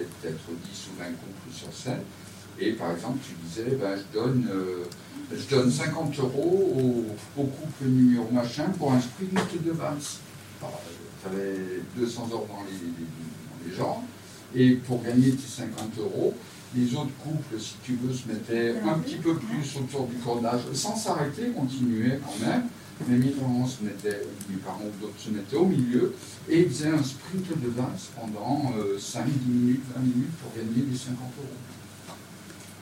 [0.00, 2.02] peut-être 10 ou 20 couples sur scène.
[2.58, 4.84] Et par exemple, tu disais, ben, je, donne, euh,
[5.32, 10.18] je donne 50 euros au, couple numéro machin pour un sprint de valse.
[10.60, 11.56] Tu avais
[11.96, 14.04] 200 euros dans les, dans les gens.
[14.54, 16.34] Et pour gagner tes 50 euros,
[16.76, 20.60] les autres couples, si tu veux, se mettaient un petit peu plus autour du cordage,
[20.72, 22.64] sans s'arrêter, continuaient quand même.
[23.08, 24.22] Mes parents se mettaient,
[24.64, 26.14] parents d'autres se mettaient au milieu
[26.48, 30.52] et ils faisaient un sprint de valse pendant 5, euh, 10 minutes, 20 minutes pour
[30.56, 31.48] gagner les 50 euros.